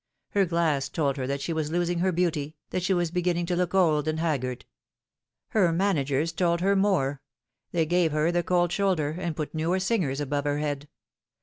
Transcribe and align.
Her 0.29 0.45
glass 0.45 0.89
told 0.89 1.17
her 1.17 1.27
that 1.27 1.41
she 1.41 1.53
was 1.53 1.69
losing 1.69 1.99
her 1.99 2.11
beauty, 2.11 2.55
that 2.71 2.81
she 2.81 2.91
was 2.91 3.11
beginning 3.11 3.45
to 3.45 3.55
look 3.55 3.75
old 3.75 4.07
and 4.07 4.19
haggard. 4.19 4.65
Her 5.49 5.71
managers 5.71 6.31
told 6.31 6.59
her 6.59 6.75
more. 6.75 7.21
They 7.71 7.85
gave 7.85 8.11
her 8.11 8.31
the 8.31 8.41
cold 8.41 8.71
shoulder, 8.71 9.09
and 9.19 9.35
put 9.35 9.53
newer 9.53 9.79
singers 9.79 10.19
above 10.19 10.45
her 10.45 10.57
head. 10.57 10.89